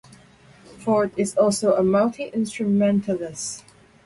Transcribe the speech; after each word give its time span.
Ford 0.79 1.11
is 1.15 1.35
also 1.35 1.75
a 1.75 1.83
multi-instrumentalist. 1.83 3.63